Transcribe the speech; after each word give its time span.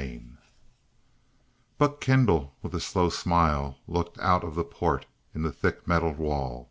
XII 0.00 0.24
Buck 1.76 2.00
Kendall 2.00 2.54
with 2.62 2.74
a 2.74 2.80
slow 2.80 3.10
smile, 3.10 3.76
looked 3.86 4.18
out 4.20 4.42
of 4.44 4.54
the 4.54 4.64
port 4.64 5.04
in 5.34 5.42
the 5.42 5.52
thick 5.52 5.86
metal 5.86 6.14
wall. 6.14 6.70